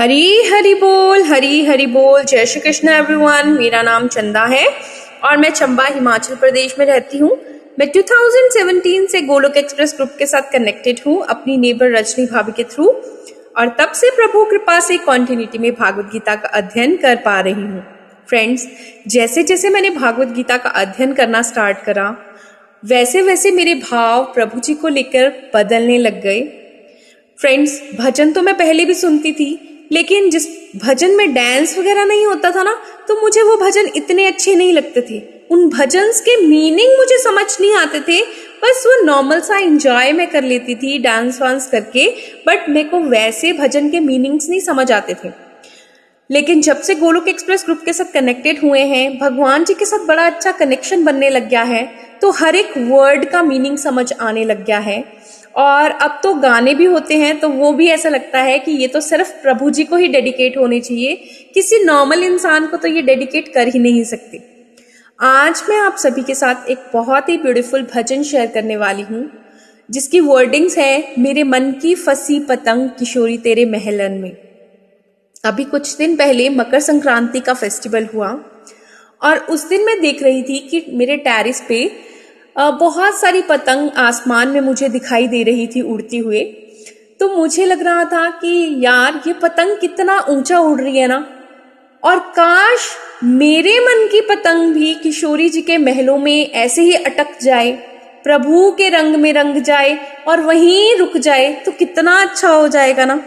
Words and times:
हरी 0.00 0.42
हरी 0.42 0.74
बोल, 0.74 1.22
हरी 1.22 1.64
हरी 1.64 1.86
बोल। 1.86 2.22
जय 2.22 2.46
श्री 2.46 2.60
कृष्ण 2.60 2.88
एवरीवन 2.88 3.48
मेरा 3.48 3.82
नाम 3.82 4.06
चंदा 4.08 4.44
है 4.44 4.66
और 5.24 5.36
मैं 5.36 5.50
चंबा, 5.50 5.84
हिमाचल 5.84 6.34
प्रदेश 6.34 6.74
में 6.78 6.86
रहती 6.86 7.18
हूँ। 7.18 7.30
मैं 7.78 7.90
2017 7.92 9.06
से 9.06 9.20
गोलोक 9.20 9.56
एक्सप्रेस 9.56 9.92
ग्रुप 9.96 10.14
के 10.18 10.26
साथ 10.26 10.50
कनेक्टेड 10.52 11.00
हूँ, 11.06 11.20
अपनी 11.22 11.56
नेबर 11.56 11.92
रजनी 11.92 12.26
भाभी 12.26 12.52
के 12.52 12.64
थ्रू 12.64 12.86
और 13.58 13.76
तब 13.80 13.92
से 13.92 14.10
प्रभु 14.10 14.44
कृपा 14.44 14.80
से 14.80 14.98
कॉन्टिन्यूटी 14.98 15.58
में 15.58 15.72
भागवत 15.74 16.10
गीता 16.12 16.36
का 16.36 16.48
अध्ययन 16.48 16.96
कर 16.96 17.16
पा 17.16 17.40
रही 17.40 17.52
हूँ। 17.52 17.84
फ्रेंड्स 18.28 18.68
जैसे 19.08 19.42
जैसे 19.42 19.70
मैंने 19.70 19.90
भागवत 19.90 20.28
गीता 20.28 20.56
का 20.56 20.70
अध्ययन 20.70 21.12
करना 21.12 21.42
स्टार्ट 21.42 21.84
करा, 21.84 22.14
वैसे 22.82 23.22
वैसे 23.22 23.50
मेरे 23.50 23.74
भाव 23.74 24.24
प्रभु 24.24 24.60
जी 24.60 24.74
को 24.74 24.88
लेकर 24.88 25.32
बदलने 25.54 25.98
लग 25.98 26.22
गए। 26.22 26.40
फ्रेंड्स 27.38 27.82
भजन 28.00 28.32
तो 28.32 28.42
मैं 28.42 28.56
पहले 28.58 28.84
भी 28.84 28.94
सुनती 28.94 29.32
थी 29.32 29.66
लेकिन 29.90 30.30
जिस 30.30 30.46
भजन 30.76 31.16
में 31.16 31.32
डांस 31.34 31.76
वगैरह 31.78 32.04
नहीं 32.04 32.26
होता 32.26 32.50
था 32.50 32.62
ना 32.62 32.76
तो 33.08 33.20
मुझे 33.22 33.42
वो 33.42 33.56
भजन 33.56 33.90
इतने 33.96 34.26
अच्छे 34.26 34.54
नहीं 34.54 34.72
लगते 34.72 35.00
थे। 35.00 35.20
उन 35.50 35.68
भजन 35.68 36.10
के 36.18 36.36
मीनिंग 36.46 36.96
मुझे 36.98 37.18
समझ 37.18 37.46
नहीं 37.60 37.74
आते 37.74 38.00
थे। 38.00 38.20
बस 38.62 38.82
वो 38.86 39.02
नॉर्मल 39.04 39.40
सा 39.40 39.58
इंजॉय 39.58 40.12
मैं 40.12 40.26
कर 40.30 40.42
लेती 40.42 40.74
थी 40.74 40.98
डांस 40.98 41.40
वांस 41.42 41.66
करके 41.66 42.06
बट 42.46 42.68
मेरे 42.68 42.88
को 42.88 42.98
वैसे 43.00 43.52
भजन 43.52 43.88
के 43.90 44.00
मीनिंग्स 44.00 44.48
नहीं 44.48 44.60
समझ 44.60 44.90
आते 44.92 45.14
थे। 45.14 45.30
लेकिन 46.30 46.60
जब 46.62 46.80
से 46.82 46.94
गोलोक 46.94 47.28
एक्सप्रेस 47.28 47.64
ग्रुप 47.64 47.80
के 47.84 47.92
साथ 47.92 48.12
कनेक्टेड 48.14 48.62
हुए 48.62 48.80
हैं, 48.80 49.18
भगवान 49.18 49.64
जी 49.64 49.74
के 49.74 49.84
साथ 49.84 50.06
बड़ा 50.06 50.26
अच्छा 50.26 50.52
कनेक्शन 50.52 51.04
बनने 51.04 51.30
लग 51.30 51.48
गया 51.48 51.62
है 51.62 51.84
तो 52.22 52.30
हर 52.30 52.56
एक 52.56 52.72
वर्ड 52.78 53.24
का 53.24 53.42
मीनिंग 53.42 53.76
समझ 53.78 54.12
आने 54.12 54.44
लग 54.44 54.64
गया 54.66 54.78
है। 54.78 55.02
और 55.54 55.90
अब 55.92 56.18
तो 56.22 56.32
गाने 56.34 56.74
भी 56.74 56.84
होते 56.84 57.16
हैं 57.18 57.38
तो 57.40 57.48
वो 57.48 57.72
भी 57.72 57.88
ऐसा 57.88 58.08
लगता 58.08 58.40
है 58.40 58.58
कि 58.58 58.72
ये 58.72 58.86
तो 58.86 59.00
सिर्फ़ 59.00 59.32
प्रभु 59.42 59.70
जी 59.70 59.84
को 59.84 59.96
ही 59.96 60.08
डेडिकेट 60.08 60.56
होने 60.56 60.80
चाहिए। 60.80 61.14
किसी 61.54 61.82
नॉर्मल 61.84 62.24
इंसान 62.24 62.66
को 62.66 62.76
तो 62.76 62.88
ये 62.88 63.02
डेडिकेट 63.02 63.52
कर 63.54 63.68
ही 63.68 63.78
नहीं 63.78 64.04
सकते। 64.04 64.42
आज 65.18 65.62
मैं 65.68 65.78
आप 65.78 65.96
सभी 65.96 66.22
के 66.22 66.34
साथ 66.34 66.68
एक 66.70 66.90
बहुत 66.92 67.28
ही 67.28 67.36
ब्यूटीफुल 67.36 67.82
भजन 67.94 68.22
शेयर 68.22 68.46
करने 68.46 68.76
वाली 68.76 69.02
हूँ, 69.02 69.28
जिसकी 69.88 70.20
वर्डिंग्स 70.20 70.78
है, 70.78 71.14
मेरे 71.18 71.42
मन 71.42 71.70
की 71.72 71.94
फंसी 71.94 72.38
पतंग 72.40 72.88
किशोरी 72.98 73.36
तेरे 73.38 73.64
महलन 73.64 74.12
में। 74.12 74.36
अभी 75.44 75.64
कुछ 75.64 75.96
दिन 75.96 76.16
पहले 76.16 76.48
मकर 76.48 76.80
संक्रांति 76.80 77.40
का 77.40 77.54
फेस्टिवल 77.54 78.06
हुआ, 78.14 78.28
और 79.22 79.38
उस 79.50 79.68
दिन 79.68 79.84
मैं 79.84 80.00
देख 80.00 80.22
रही 80.22 80.42
थी 80.42 80.58
कि 80.60 80.84
मेरे 80.92 81.16
टेरिस 81.18 81.60
पे 81.60 81.84
बहुत 82.60 83.20
सारी 83.20 83.42
पतंग 83.42 83.90
आसमान 83.96 84.48
में 84.48 84.60
मुझे 84.60 84.88
दिखाई 84.88 85.26
दे 85.26 85.42
रही 85.42 85.66
थी 85.66 85.80
उड़ती 85.80 86.18
हुए। 86.18 86.40
तो 87.20 87.36
मुझे 87.36 87.66
लग 87.66 87.82
रहा 87.82 88.04
था 88.04 88.30
कि 88.30 88.76
यार, 88.78 89.20
ये 89.26 89.32
पतंग 89.32 89.76
कितना 89.78 90.18
ऊँचा 90.28 90.58
उड़ 90.58 90.80
रही 90.80 90.98
है 90.98 91.06
ना? 91.06 91.26
और 92.02 92.18
काश 92.18 92.88
मेरे 93.24 93.78
मन 93.80 94.06
की 94.12 94.20
पतंग 94.20 94.74
भी 94.74 94.94
किशोरी 94.94 95.48
जी 95.48 95.62
के 95.62 95.78
महलों 95.78 96.18
में 96.18 96.50
ऐसे 96.50 96.82
ही 96.82 96.92
अटक 96.92 97.38
जाए, 97.42 97.72
प्रभु 98.24 98.70
के 98.70 98.88
रंग 98.88 99.16
में 99.16 99.32
रंग 99.32 99.56
जाए 99.56 99.98
और 100.28 100.40
वहीं 100.40 100.96
रुक 100.98 101.16
जाए 101.16 101.52
तो 101.66 101.72
कितना 101.72 102.20
अच्छा 102.22 102.48
हो 102.48 102.68
जाएगा 102.68 103.04
ना? 103.04 103.22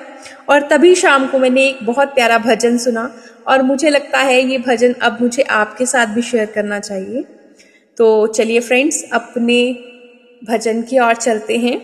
और 0.49 0.61
तभी 0.61 0.95
शाम 0.95 1.27
को 1.27 1.39
मैंने 1.39 1.65
एक 1.65 1.77
बहुत 1.83 2.07
प्यारा 2.07 2.37
भजन 2.37 2.77
सुना, 2.77 3.13
और 3.47 3.61
मुझे 3.61 3.89
लगता 3.89 4.19
है 4.19 4.41
ये 4.51 4.57
भजन 4.57 4.93
अब 4.93 5.17
मुझे 5.21 5.43
आपके 5.43 5.85
साथ 5.85 6.07
भी 6.07 6.21
शेयर 6.21 6.45
करना 6.45 6.79
चाहिए। 6.79 7.23
तो 7.97 8.27
चलिए 8.27 8.59
फ्रेंड्स 8.59 9.05
अपने 9.13 9.75
भजन 10.49 10.81
की 10.81 10.99
ओर 10.99 11.13
चलते 11.13 11.57
हैं। 11.57 11.81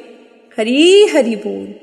हरी 0.58 1.06
हरी 1.06 1.36
बोल। 1.36 1.75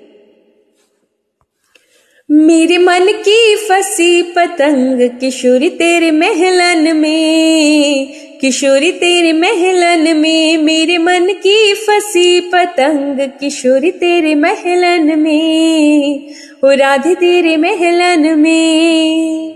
मेरे 2.31 2.78
मन 2.78 3.00
की 3.00 3.56
फसी 3.56 4.22
पतंग, 4.22 5.10
किशोरी 5.20 5.69
तेरे 5.69 6.10
महलन 6.10 6.97
में, 6.97 8.06
किशोरी 8.38 8.92
तेरे 8.92 9.32
महलन 9.32 10.16
में, 10.16 10.56
मेरे 10.56 10.98
मन 10.98 11.26
की 11.32 11.75
फसी 11.75 12.41
पतंग, 12.41 13.20
किशोरी 13.41 13.91
तेरे 13.91 14.34
महलन 14.34 15.19
में 15.19 16.31
हो 16.65 16.70
राधे 16.70 17.15
तेरे 17.15 17.56
महलन 17.56 18.38
में। 18.38 19.54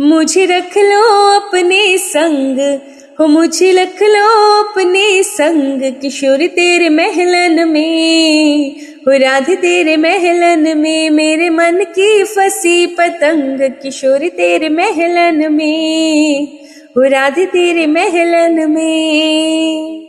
मुझे 0.00 0.46
रख 0.46 0.78
लो 0.78 1.36
अपने 1.40 1.98
संग 1.98 2.78
हो 3.20 3.26
मुझे 3.26 3.72
लख 3.72 4.02
लो 4.02 4.62
अपने 4.62 5.22
संग 5.22 6.00
किशोर 6.02 6.46
तेरे 6.46 6.88
महलन 6.88 7.68
में। 7.68 8.76
हो 8.80 9.18
राधे 9.18 9.54
तेरे 9.54 9.96
महलन 9.96 10.78
में, 10.78 11.10
मेरे 11.10 11.50
मन 11.50 11.84
की 11.84 12.24
फसी 12.24 12.86
पतंग 12.86 13.60
किशोर 13.60 14.28
तेरे 14.28 14.68
महलन 14.68 15.52
में। 15.52 16.46
हो 16.96 17.08
राधे 17.08 17.46
तेरे 17.46 17.86
महलन 17.86 18.70
में। 18.70 20.00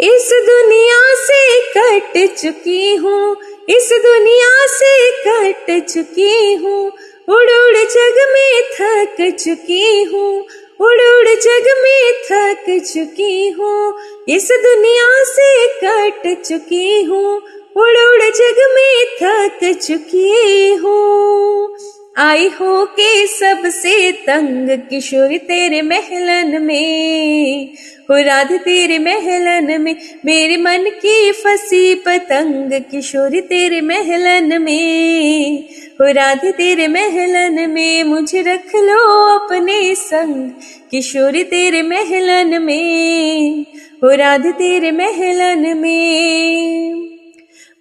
इस 0.00 0.30
दुनिया 0.46 1.14
से 1.14 1.60
कट 1.76 2.36
चुकी 2.36 2.94
हूँ, 2.94 3.36
इस 3.68 3.90
दुनिया 3.92 4.66
से 4.66 5.10
कट 5.10 5.86
चुकी 5.88 6.54
हूँ, 6.54 6.86
उड़ 7.28 7.50
उड़ 7.50 7.76
जग 7.76 8.18
में 8.32 8.62
थक 8.74 9.36
चुकी 9.36 10.02
हूँ। 10.02 10.46
उड़ 10.80 11.00
उड़ 11.00 11.28
जग 11.28 11.66
में 11.82 12.12
थक 12.24 12.64
चुकी 12.86 13.48
हूँ, 13.48 13.94
इस 14.28 14.48
दुनिया 14.52 15.24
से 15.24 15.66
कट 15.76 16.42
चुकी 16.42 17.02
हूँ, 17.02 17.36
उड़ 17.76 17.96
उड़ 17.98 18.30
जग 18.30 18.60
में 18.74 19.04
थक 19.22 19.78
चुकी 19.82 20.74
हूँ। 20.74 21.76
आई 22.18 22.48
हो 22.48 22.84
के 22.84 23.26
सबसे 23.26 24.12
तंग 24.12 24.68
किशोर 24.90 25.36
तेरे 25.38 25.82
महलन 25.82 26.62
में 26.62 27.74
हो 28.10 28.16
राध 28.16 28.52
तेरे 28.52 28.98
महलन 28.98 29.80
में, 29.82 29.94
मेरे 30.24 30.56
मन 30.56 30.90
की 31.02 31.32
फसी 31.32 31.94
पतंग 31.94 32.72
किशोर 32.90 33.40
तेरे 33.40 33.80
महलन 33.80 34.62
में। 34.62 35.68
हो 36.00 36.06
राधे, 36.06 36.52
तेरे 36.52 36.88
महलन 36.88 37.70
में 37.70 38.04
मुझे 38.04 38.42
रख 38.42 38.76
लो 38.76 39.26
अपने 39.38 39.94
संग। 39.94 40.50
किशोरी, 40.90 41.44
तेरे 41.44 41.82
महलन 41.82 42.62
में 42.62 43.62
हो 44.04 44.16
राधे, 44.16 44.52
तेरे 44.52 44.90
महलन 44.90 45.78
में। 45.78 46.92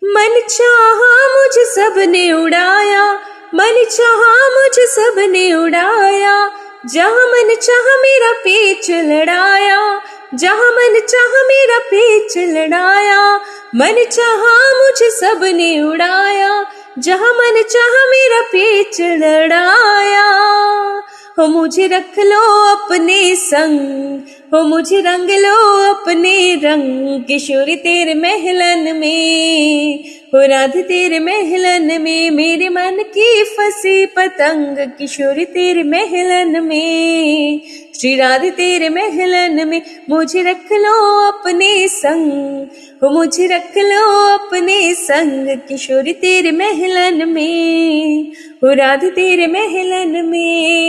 मन 0.04 0.42
चाहा 0.50 1.28
मुझ 1.36 1.66
सबने 1.66 2.34
उड़ाया, 2.34 3.14
मन 3.56 3.86
चाहा 3.92 4.50
मुझ 4.50 4.80
सबने 4.80 5.54
उड़ाया। 5.54 6.52
जहाँ 6.94 7.28
मन 7.28 7.56
चाह 7.62 7.84
मेरा 7.84 8.32
पेच 8.32 8.92
लड़ाया, 8.92 10.02
जहाँ 10.34 10.72
मन 10.72 11.00
चाह 11.10 11.44
मेरा 11.44 11.80
पेच 11.80 12.38
लड़ाया, 12.38 13.36
मन 13.76 14.06
चाहा 14.12 14.74
मुझ 14.74 14.98
सबने 15.04 15.82
उड़ाया। 15.82 16.66
जहाँ 16.98 17.34
मन 17.34 17.62
चाह 17.62 17.94
मेरा 18.06 18.42
पेच 18.42 19.02
लड़ाया। 19.02 20.26
हो 21.40 21.48
मुझे 21.48 21.88
रख 21.88 22.20
लो 22.20 22.66
अपने 22.76 23.36
संग, 23.36 24.20
हो 24.54 24.64
मुझे 24.64 25.02
रंग 25.02 25.30
लो 25.30 25.56
अपने 25.94 26.56
रंग, 26.56 27.24
किशोरी 27.24 27.76
तेरे 27.76 28.14
महलन 28.14 28.96
में। 28.96 30.04
हो 30.36 30.48
राधे 30.48 30.82
तेरे 30.82 31.20
महलन 31.20 32.02
में, 32.02 32.32
मेरे 32.32 32.70
मन 32.70 33.04
की 33.18 33.44
फसी 33.44 34.06
पतंग, 34.06 34.78
किशोरी 34.78 35.46
तेरे 35.46 35.84
महलन 35.84 36.64
में। 36.64 37.62
श्री 38.00 38.16
राधे 38.16 38.50
तेरे 38.50 38.90
महलन 38.90 39.68
में, 39.68 39.82
मुझे 40.10 40.42
रख 40.42 40.72
लो 40.72 41.28
अपने 41.28 41.88
संग। 41.88 42.68
हो, 43.04 43.10
मुझे 43.10 43.48
रख 43.48 43.78
लो 43.78 44.34
अपने 44.34 44.94
संग, 44.94 45.48
किशोरी 45.68 46.14
तेरे 46.14 46.52
महलन 46.52 47.30
में। 47.30 48.24
हो, 48.64 48.74
राध 48.74 49.06
तेरे 49.06 49.48
महलन 49.48 50.26
में। 50.26 50.89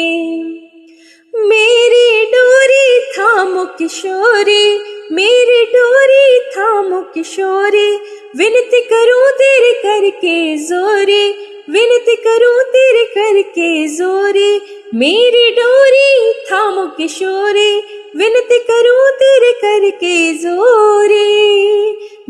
थामो 3.51 3.65
किशोरी, 3.65 4.79
मेरी 5.13 5.63
डोरी 5.65 6.41
थामो 6.51 7.01
किशोरी, 7.01 7.89
विनती 8.37 8.81
करूँ 8.81 9.31
तेरे 9.33 9.73
करके 9.73 10.57
जोरी, 10.57 11.25
विनती 11.71 12.17
करूँ 12.17 12.63
तेरे 12.63 13.05
करके 13.05 13.89
जोरी, 13.89 14.61
मेरी 14.95 15.51
डोरी 15.51 16.33
थामो 16.33 16.87
किशोरी, 16.87 17.75
विनती 18.17 18.59
करूँ 18.59 19.11
तेरे 19.11 19.53
करके 19.53 20.33
जोरी। 20.35 20.90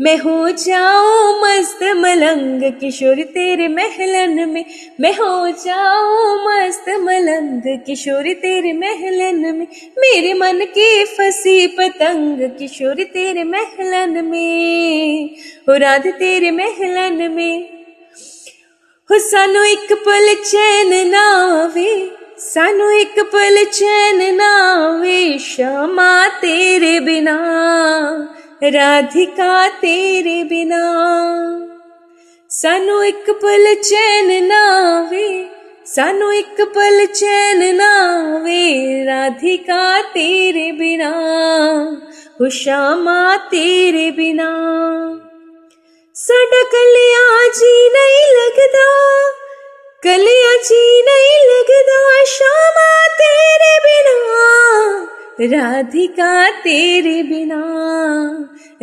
मैं 0.01 0.17
हो 0.17 0.49
जाऊँ 0.49 1.41
मस्त 1.41 1.83
मलंग 1.83 2.71
किशोर 2.79 3.23
तेरे 3.23 3.67
महलन 3.67 4.49
में। 4.49 4.65
मैं 4.99 5.13
हो 5.13 5.49
जाऊँ 5.51 6.45
मस्त 6.45 6.89
मलंग 6.89 7.61
किशोर 7.85 8.33
तेरे 8.33 8.73
महलन 8.73 9.55
में। 9.55 9.67
मेरे 9.97 10.33
मन 10.33 10.65
के 10.65 11.05
फसी 11.05 11.67
पतंग 11.67 12.41
किशोर 12.59 13.03
तेरे 13.03 13.43
महलन 13.43 14.25
में। 14.25 15.29
हो 15.69 15.77
राध 15.77 16.07
तेरे 16.07 16.51
महलन 16.51 17.31
में। 17.31 17.69
हो 19.09 19.19
सानू 19.19 19.63
एक 19.63 19.93
पल 19.93 20.33
चैन 20.33 21.07
नावे 21.07 22.11
सानू 22.39 22.89
एक 22.89 23.19
पल 23.19 23.63
चैन 23.63 24.35
नावे 24.35 25.37
क्षमा 25.37 26.27
तेरे 26.27 26.99
बिना। 26.99 27.37
राधिका 28.61 29.67
तेरे 29.67 30.43
बिना। 30.43 30.81
सानू 32.49 33.01
एक 33.01 33.29
पल 33.29 33.73
चैन 33.75 34.43
ना 34.43 34.59
नावे 34.59 35.49
सानू 35.85 36.31
एक 36.31 36.61
पल 36.61 37.05
चैन 37.05 37.63
नावे 37.75 38.65
राधिका 39.05 40.01
तेरे 40.01 40.71
बिना 40.71 41.09
हो 42.41 42.49
श्यामा 42.49 43.37
तेरे 43.37 44.11
बिना। 44.11 44.49
साडा 46.15 46.63
कलिया 46.63 47.47
जी 47.47 47.89
नहीं 47.89 48.27
लगदा, 48.35 48.87
कलिया 50.03 50.55
जी 50.63 51.01
नहीं 51.01 51.41
लगदा 51.49 52.23
श्यामा 52.25 53.07
तेरे 53.07 53.73
बिना। 53.79 54.17
राधिका 55.43 56.49
तेरे 56.49 57.23
बिना, 57.23 57.61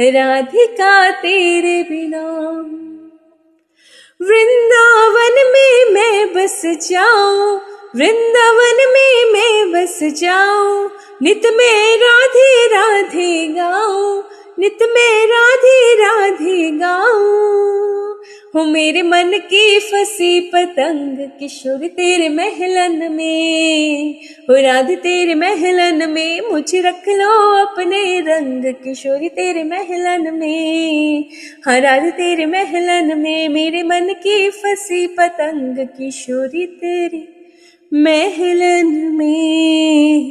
राधिका 0.00 1.10
तेरे 1.10 1.82
बिना। 1.82 2.22
वृंदावन 4.22 5.34
में 5.52 5.94
मैं 5.94 6.34
बस 6.34 6.62
जाऊँ, 6.66 7.60
वृंदावन 7.96 8.76
में 8.92 9.32
मैं 9.32 9.72
बस 9.72 9.98
जाऊँ, 10.02 10.90
नित 11.22 11.42
में 11.46 11.96
राधे 11.96 12.66
राधे 12.66 13.46
गाऊं, 13.48 14.22
नित 14.58 14.78
में 14.82 15.26
राधे 15.26 15.94
राधे 15.94 16.70
गाऊं। 16.70 17.87
हो 18.54 18.64
मेरे 18.64 19.02
मन 19.02 19.32
की 19.34 19.78
फसी 19.78 20.40
पतंग, 20.40 21.18
किशोर 21.18 21.86
तेरे 21.86 22.28
महलन 22.28 23.12
में। 23.12 24.14
हो 24.42 24.62
राध 24.62 24.90
तेरे 24.90 25.34
महलन 25.34 26.10
में, 26.10 26.40
मुझे 26.40 26.80
रख 26.80 27.08
लो 27.08 27.64
अपने 27.66 28.20
रंग, 28.20 28.64
किशोर 28.64 29.28
तेरे 29.28 29.64
महलन 29.64 30.34
में। 30.34 31.24
हाँ 31.66 31.80
राध 31.80 32.02
तेरे 32.02 32.46
महलन 32.46 33.18
में, 33.18 33.48
मेरे 33.48 33.82
मन 33.82 34.14
की 34.22 34.50
फसी 34.50 35.06
पतंग, 35.06 35.86
किशोरी 35.86 36.66
तेरे 36.66 37.28
महलन 37.94 38.86
में। 39.16 40.22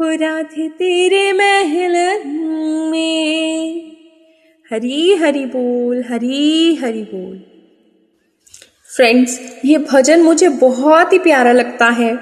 हो 0.00 0.10
राधे 0.14 0.68
तेरे 0.68 1.32
महलन 1.32 2.28
में। 2.92 3.99
हरी 4.70 5.14
हरी 5.14 5.44
बोल, 5.46 6.02
हरी 6.10 6.74
हरी 6.74 7.02
बोल। 7.04 7.38
फ्रेंड्स 8.90 9.38
ये 9.64 9.78
भजन 9.90 10.20
मुझे 10.22 10.48
बहुत 10.48 11.12
ही 11.12 11.18
प्यारा 11.18 11.52
लगता 11.52 11.88
है, 11.88 12.12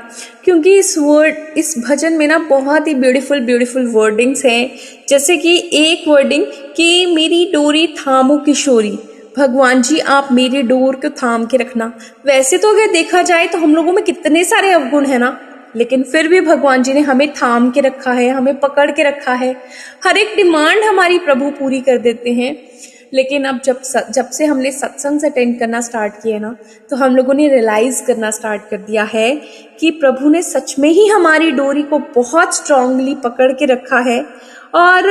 क्योंकि 0.44 0.76
इस 0.78 0.96
वर्ड 0.98 1.58
इस 1.58 1.74
भजन 1.78 2.12
में 2.12 2.26
ना 2.28 2.38
बहुत 2.48 2.88
ही 2.88 2.94
ब्यूटीफुल 2.94 3.40
ब्यूटीफुल 3.40 3.86
वर्डिंग्स 3.86 4.44
हैं। 4.44 4.70
जैसे 5.08 5.36
कि 5.36 5.56
एक 5.74 6.08
वर्डिंग 6.08 6.44
कि 6.76 7.06
मेरी 7.06 7.44
डोरी 7.52 7.86
थामो 7.98 8.36
किशोरी, 8.38 8.98
भगवान 9.38 9.82
जी 9.82 9.98
आप 9.98 10.28
मेरी 10.32 10.62
डोर 10.62 10.96
को 10.96 11.10
थाम 11.22 11.46
के 11.46 11.56
रखना। 11.56 11.92
वैसे 12.26 12.58
तो 12.58 12.70
अगर 12.70 12.92
देखा 12.92 13.22
जाए 13.22 13.46
तो 13.46 13.58
हम 13.58 13.74
लोगों 13.74 13.92
में 13.92 14.04
कितने 14.04 14.44
सारे 14.44 14.70
अवगुण 14.70 15.06
है 15.06 15.18
ना? 15.18 15.38
लेकिन 15.76 16.02
फिर 16.02 16.28
भी 16.28 16.40
भगवान 16.40 16.82
जी 16.82 16.92
ने 16.92 17.00
हमें 17.00 17.32
थाम 17.32 17.70
के 17.70 17.80
रखा 17.80 18.12
है, 18.12 18.28
हमें 18.30 18.58
पकड़ 18.60 18.90
के 18.90 19.02
रखा 19.02 19.32
है। 19.32 19.54
हर 20.06 20.16
एक 20.16 20.36
डिमांड 20.36 20.84
हमारी 20.84 21.18
प्रभु 21.18 21.50
पूरी 21.50 21.80
कर 21.80 21.98
देते 21.98 22.32
हैं। 22.32 22.56
लेकिन 23.14 23.44
अब 23.44 23.60
जब 23.64 23.80
जब 24.10 24.30
से 24.30 24.44
हमने 24.44 24.70
सत्संग 24.70 25.22
अटेंड 25.24 25.58
करना 25.58 25.80
स्टार्ट 25.80 26.14
किया 26.14 26.38
ना 26.38 26.54
तो 26.90 26.96
हम 26.96 27.16
लोगों 27.16 27.34
ने 27.34 27.48
रियलाइज़ 27.48 28.02
करना 28.04 28.30
स्टार्ट 28.30 28.62
कर 28.70 28.76
दिया 28.76 29.04
है 29.04 29.30
कि 29.80 29.90
प्रभु 29.90 30.28
ने 30.28 30.42
सच 30.42 30.74
में 30.78 30.88
ही 30.88 31.06
हमारी 31.08 31.50
डोरी 31.50 31.82
को 31.82 31.98
बहुत 31.98 32.54
स्ट्रांगली 32.56 33.14
पकड़ 33.14 33.52
के 33.52 33.64
रखा 33.64 33.98
है। 34.00 34.24
और 34.74 35.08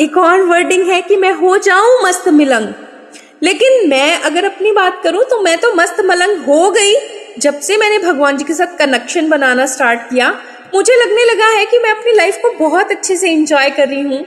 एक 0.00 0.16
और 0.16 0.42
वर्डिंग 0.42 0.88
है 0.88 1.00
कि 1.02 1.16
मैं 1.16 1.32
हो 1.32 1.56
जाऊँ 1.58 1.98
मस्त 2.04 2.28
मिलंग। 2.28 2.72
लेकिन 3.42 3.88
मैं 3.90 4.20
अगर 4.20 4.44
अपनी 4.44 4.72
बात 4.72 5.00
करूँ 5.04 5.24
तो 5.24 5.40
मैं 5.42 5.56
तो 5.58 5.72
मस्त 5.74 6.00
मलंग 6.00 6.44
हो 6.44 6.70
गई। 6.70 6.94
जब 7.38 7.60
से 7.60 7.76
मैंने 7.76 7.98
भगवान 7.98 8.36
जी 8.36 8.44
के 8.44 8.54
साथ 8.54 8.76
कनेक्शन 8.78 9.28
बनाना 9.28 9.66
स्टार्ट 9.66 10.00
किया, 10.10 10.30
मुझे 10.74 10.94
लगने 10.96 11.24
लगा 11.24 11.46
है 11.48 11.64
कि 11.66 11.78
मैं 11.78 11.90
अपनी 11.90 12.12
लाइफ 12.12 12.38
को 12.42 12.50
बहुत 12.58 12.90
अच्छे 12.90 13.16
से 13.16 13.30
इंजॉय 13.30 13.70
कर 13.70 13.88
रही 13.88 14.00
हूँ, 14.00 14.24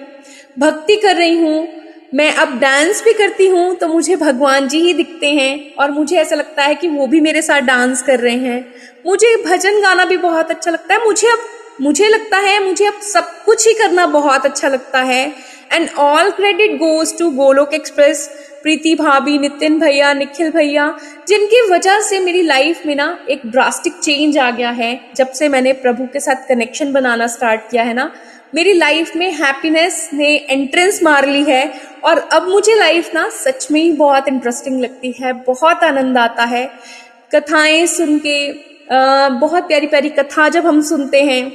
भक्ति 0.60 0.96
कर 0.96 1.16
रही 1.16 1.38
हूँ। 1.38 1.68
मैं 2.14 2.34
अब 2.36 2.58
डांस 2.60 3.02
भी 3.04 3.14
करती 3.14 3.48
हूँ 3.48 3.76
तो 3.76 3.88
मुझे 3.88 4.16
भगवान 4.16 4.68
जी 4.68 4.80
ही 4.80 4.94
दिखते 4.94 5.28
हैं 5.28 5.76
और 5.76 5.92
मुझे 5.92 6.16
ऐसा 6.18 6.36
लगता 6.36 6.64
है 6.64 6.76
कि 6.76 6.88
वो 6.88 7.06
भी 7.08 7.20
मेरे 7.22 7.42
साथ 7.42 7.62
डांस 7.62 8.02
कर 8.02 8.20
रहे 8.20 8.38
हैं। 8.38 8.74
मुझे 9.06 9.36
भजन 9.46 9.82
गाना 9.82 10.06
भी 10.06 10.18
बहुत 10.18 10.52
अच्छा 10.52 10.72
लगता 10.72 10.94
है। 10.94 11.06
मुझे 11.06 11.28
अब, 11.28 11.40
मुझे 11.82 12.08
लगता 12.08 12.38
है, 12.38 12.64
मुझे 12.64 12.86
अब 12.86 13.00
सब 13.04 13.32
कुछ 13.46 13.68
ही 13.68 13.74
करना 13.74 14.06
बहुत 14.08 14.46
अच्छा 14.46 14.68
लगता 14.68 15.02
है। 15.02 15.34
And 15.74 15.90
all 16.00 16.30
credit 16.32 16.72
goes 16.78 17.18
to 17.20 17.30
Golok 17.32 17.74
express 17.74 18.28
Preeti 18.64 18.94
भाभी 18.96 19.38
नितिन 19.38 19.80
भैया 19.80 20.12
निखिल 20.14 20.50
भैया 20.52 20.88
जिनकी 21.28 21.62
वजह 21.70 22.00
से 22.00 22.20
मेरी 22.20 22.42
लाइफ 22.42 22.86
में 22.86 22.96
ना 22.96 23.08
एक 23.30 23.42
ड्रास्टिक 23.46 23.94
चेंज 23.94 24.38
आ 24.38 24.50
गया 24.52 24.70
है। 24.72 25.00
जब 25.16 25.32
से 25.32 25.50
मैंने 25.50 25.74
प्रभु 25.76 26.06
के 26.14 26.20
साथ 26.20 26.48
कनेक्शन 26.50 26.92
बनाना 26.94 27.28
स्टार्ट 27.28 27.62
किया 27.72 27.84
है 27.84 27.94
ना, 27.94 28.12
मेरी 28.56 28.74
लाइफ 28.74 29.16
में 29.16 29.32
हैप्पीनेस 29.34 30.10
ने 30.14 30.28
एंट्रेंस 30.50 31.02
मार 31.04 31.28
ली 31.28 31.44
है 31.44 31.72
और 32.04 32.20
अब 32.34 32.48
मुझे 32.48 32.76
लाइफ 32.76 33.14
ना 33.16 33.28
सच 33.36 33.68
में 33.72 33.82
ही 33.82 33.92
बहुत 33.94 34.28
इंटरेस्टिंग 34.28 34.80
लगती 34.82 35.14
है, 35.22 35.34
बहुत 35.34 35.84
आनंद 35.84 36.18
आता 36.18 36.44
है। 36.46 36.66
कथाएँ 37.36 37.86
सुन 37.88 38.20
के 38.20 38.38
बहुत 39.40 39.68
प्यारी 39.68 39.88
प्यारी 39.88 40.10
कथा 40.10 40.48
जब 40.50 40.66
हम 40.66 40.82
सुनते 40.82 41.22
हैं, 41.22 41.52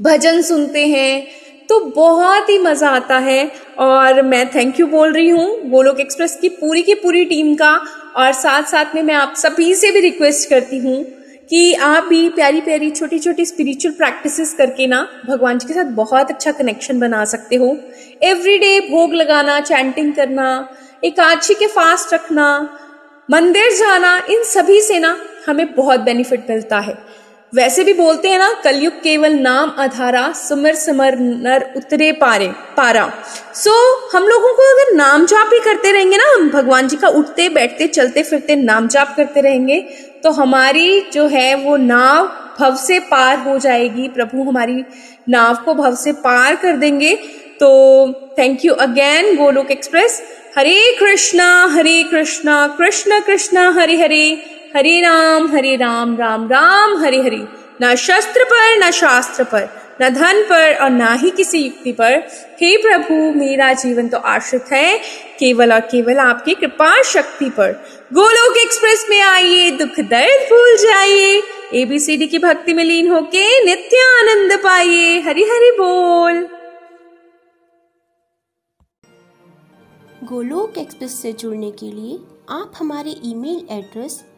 भजन 0.00 0.40
सुनते 0.42 0.86
हैं 0.86 1.26
तो 1.68 1.80
बहुत 1.86 2.50
ही 2.50 2.58
मज़ा 2.58 2.90
आता 2.90 3.18
है। 3.18 3.50
और 3.78 4.22
मैं 4.22 4.48
थैंक 4.54 4.80
यू 4.80 4.86
बोल 4.86 5.12
रही 5.12 5.28
हूँ 5.28 5.70
गोलोक 5.70 6.00
एक्सप्रेस 6.00 6.38
की 6.40 6.48
पूरी 6.50 6.82
की 6.82 6.94
पूरी 6.94 7.24
टीम 7.24 7.54
का। 7.54 7.72
और 8.16 8.32
साथ 8.34 8.62
साथ 8.62 8.94
में 8.94 9.02
मैं 9.02 9.14
आप 9.14 9.34
सभी 9.36 9.74
से 9.74 9.90
भी 9.92 10.00
रिक्वेस्ट 10.00 10.48
करती 10.50 10.78
हूँ 10.78 11.04
कि 11.50 11.72
आप 11.74 12.04
भी 12.04 12.28
प्यारी 12.28 12.60
प्यारी 12.60 12.90
छोटी 12.90 13.18
छोटी 13.18 13.44
स्पिरिचुअल 13.44 13.94
प्रैक्टिसेस 13.94 14.54
करके 14.54 14.86
ना 14.86 15.06
भगवान 15.26 15.58
जी 15.58 15.66
के 15.68 15.74
साथ 15.74 15.90
बहुत 15.94 16.30
अच्छा 16.30 16.52
कनेक्शन 16.52 17.00
बना 17.00 17.24
सकते 17.24 17.56
हो। 17.56 17.76
एवरी 18.22 18.56
डे 18.58 18.78
भोग 18.80 19.14
लगाना 19.14 19.58
चैंटिंग 19.60 20.12
करना, 20.14 20.68
एकादशी 21.04 21.54
के 21.54 21.66
फास्ट 21.66 22.14
रखना, 22.14 22.46
मंदिर 23.28 23.72
जाना, 23.72 24.16
इन 24.30 24.42
सभी 24.44 24.80
से 24.80 24.98
ना 24.98 25.16
हमें 25.46 25.74
बहुत 25.74 26.00
बेनिफिट 26.00 26.50
मिलता 26.50 26.78
है। 26.78 26.96
वैसे 27.52 27.84
भी 27.84 27.92
बोलते 27.92 28.28
हैं 28.28 28.38
ना 28.38 28.52
कलयुग 28.64 28.92
केवल 29.02 29.32
नाम 29.32 29.70
अधारा 29.78 30.30
सुमर 30.32 30.74
समर 30.74 31.16
नर 31.18 31.64
उतरे 31.76 32.10
पारे 32.12 32.48
पारा। 32.76 33.04
सो 33.54 33.70
so, 33.70 34.14
हम 34.14 34.26
लोगों 34.26 34.52
को 34.54 34.62
अगर 34.72 34.94
नाम 34.96 35.26
जाप 35.26 35.50
ही 35.52 35.58
करते 35.60 35.92
रहेंगे 35.92 36.16
ना 36.16 36.24
हम 36.34 36.48
भगवान 36.50 36.88
जी 36.88 36.96
का 36.96 37.08
उठते 37.10 37.48
बैठते 37.48 37.86
चलते 37.86 38.22
फिरते 38.22 38.56
नाम 38.56 38.88
जाप 38.88 39.14
करते 39.16 39.40
रहेंगे 39.40 39.80
तो 40.22 40.30
हमारी 40.30 41.00
जो 41.12 41.26
है 41.26 41.54
वो 41.54 41.76
नाव 41.76 42.26
भव 42.58 42.76
से 42.76 42.98
पार 43.00 43.38
हो 43.38 43.58
जाएगी। 43.58 44.08
प्रभु 44.08 44.42
हमारी 44.42 44.84
नाव 45.28 45.54
को 45.64 45.74
भव 45.74 45.94
से 45.94 46.12
पार 46.24 46.54
कर 46.56 46.76
देंगे। 46.76 47.14
तो 47.60 47.68
thank 48.38 48.64
you 48.64 48.72
again 48.74 49.36
Golok 49.36 49.70
express. 49.70 50.20
Hare 50.58 50.80
Krishna 51.00 51.48
Hare 51.66 52.02
Krishna 52.02 52.66
Krishna 52.78 53.20
Krishna 53.20 53.68
Hare 53.70 53.96
Hare. 53.96 54.24
Hare 54.76 55.00
Ram 55.00 55.52
Hare 55.56 55.76
Ram 55.76 56.16
Ram 56.16 56.48
Ram, 56.48 56.96
Hare 56.96 57.20
Hare. 57.22 57.48
न 57.82 57.94
शस्त्र 57.94 58.44
पर, 58.44 58.78
न 58.78 58.90
शास्त्र 58.90 59.44
पर, 59.44 59.68
न 60.02 60.08
धन 60.08 60.42
पर 60.42 60.74
और 60.74 60.90
ना 60.90 61.12
ही 61.12 61.30
किसी 61.30 61.58
युक्ति 61.58 61.92
पर। 61.92 62.12
हे 62.60 62.76
प्रभु, 62.76 63.38
मेरा 63.38 63.72
जीवन 63.72 64.08
तो 64.08 64.18
आश्रित 64.18 64.64
है, 64.72 64.98
केवल 65.38 65.72
और 65.72 65.80
केवल 65.80 66.18
आपकी 66.18 66.54
कृपा 66.54 67.02
शक्ति 67.02 67.50
पर। 67.50 67.72
गोलोक 68.12 68.56
एक्सप्रेस 68.56 69.06
में 69.10 69.20
आइए, 69.20 69.70
दुख 69.70 70.00
दर्द 70.00 70.48
भूल 70.50 70.76
जाइए। 70.76 71.42
एबीसीडी 71.74 72.26
की 72.26 72.38
भक्ति 72.38 72.74
में 72.74 72.84
लीन 72.84 73.10
होके 73.10 73.64
नित्य 73.64 73.96
आनंद 73.96 74.58
पाइए। 74.58 75.20
हरि 75.20 75.42
हरि 75.42 75.70
बोल। 75.80 76.48
गोलोक 80.24 80.78
एक्सप्रेस 80.78 81.22
से 81.22 81.32
जुड़ने 81.32 81.70
के 81.70 81.86
लिए 81.86 82.18
आप 82.50 82.72
हमारे 82.78 83.10
email 83.24 83.66
address 83.70 84.24